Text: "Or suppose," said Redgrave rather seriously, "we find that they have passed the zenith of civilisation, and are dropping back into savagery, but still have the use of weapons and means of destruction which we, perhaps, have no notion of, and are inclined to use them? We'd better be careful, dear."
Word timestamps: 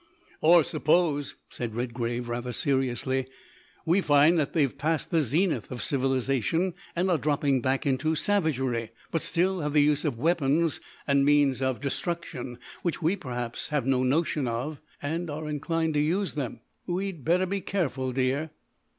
"Or 0.41 0.63
suppose," 0.63 1.35
said 1.47 1.75
Redgrave 1.75 2.27
rather 2.27 2.51
seriously, 2.51 3.27
"we 3.85 4.01
find 4.01 4.39
that 4.39 4.53
they 4.53 4.63
have 4.63 4.79
passed 4.79 5.11
the 5.11 5.19
zenith 5.19 5.69
of 5.69 5.83
civilisation, 5.83 6.73
and 6.95 7.11
are 7.11 7.19
dropping 7.19 7.61
back 7.61 7.85
into 7.85 8.15
savagery, 8.15 8.89
but 9.11 9.21
still 9.21 9.59
have 9.59 9.73
the 9.73 9.83
use 9.83 10.03
of 10.03 10.17
weapons 10.17 10.79
and 11.05 11.23
means 11.23 11.61
of 11.61 11.81
destruction 11.81 12.57
which 12.81 13.03
we, 13.03 13.15
perhaps, 13.15 13.69
have 13.69 13.85
no 13.85 14.01
notion 14.01 14.47
of, 14.47 14.81
and 15.03 15.29
are 15.29 15.47
inclined 15.47 15.93
to 15.93 15.99
use 16.01 16.33
them? 16.33 16.61
We'd 16.87 17.23
better 17.23 17.45
be 17.45 17.61
careful, 17.61 18.11
dear." 18.11 18.49